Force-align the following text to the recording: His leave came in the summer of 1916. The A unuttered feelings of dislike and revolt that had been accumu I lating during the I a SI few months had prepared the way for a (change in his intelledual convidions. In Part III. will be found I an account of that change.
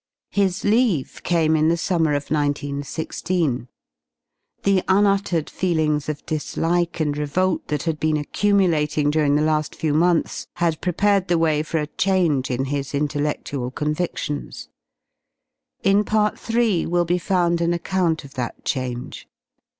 His 0.31 0.63
leave 0.63 1.21
came 1.21 1.55
in 1.55 1.67
the 1.69 1.77
summer 1.77 2.13
of 2.15 2.31
1916. 2.31 3.67
The 4.63 4.79
A 4.79 4.83
unuttered 4.87 5.47
feelings 5.47 6.09
of 6.09 6.25
dislike 6.25 6.99
and 6.99 7.15
revolt 7.15 7.67
that 7.67 7.83
had 7.83 7.99
been 7.99 8.15
accumu 8.15 8.63
I 8.65 8.81
lating 8.83 9.11
during 9.11 9.35
the 9.35 9.43
I 9.47 9.59
a 9.59 9.63
SI 9.63 9.75
few 9.75 9.93
months 9.93 10.47
had 10.55 10.81
prepared 10.81 11.27
the 11.27 11.37
way 11.37 11.61
for 11.61 11.77
a 11.77 11.85
(change 12.01 12.49
in 12.49 12.65
his 12.65 12.93
intelledual 12.93 13.75
convidions. 13.75 14.69
In 15.83 16.03
Part 16.03 16.49
III. 16.49 16.87
will 16.87 17.05
be 17.05 17.19
found 17.19 17.61
I 17.61 17.65
an 17.65 17.73
account 17.73 18.23
of 18.25 18.33
that 18.33 18.65
change. 18.65 19.27